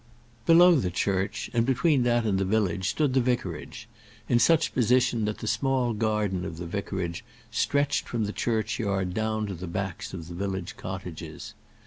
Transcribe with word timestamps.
Below 0.47 0.77
the 0.77 0.89
church, 0.89 1.51
and 1.53 1.63
between 1.63 2.01
that 2.01 2.25
and 2.25 2.39
the 2.39 2.43
village, 2.43 2.89
stood 2.89 3.13
the 3.13 3.21
vicarage, 3.21 3.87
in 4.27 4.39
such 4.39 4.73
position 4.73 5.25
that 5.25 5.37
the 5.37 5.47
small 5.47 5.93
garden 5.93 6.43
of 6.43 6.57
the 6.57 6.65
vicarage 6.65 7.23
stretched 7.51 8.09
from 8.09 8.23
the 8.23 8.33
churchyard 8.33 9.13
down 9.13 9.45
to 9.45 9.53
the 9.53 9.67
backs 9.67 10.11
of 10.11 10.27
the 10.27 10.33
village 10.33 10.75
cottages. 10.75 11.53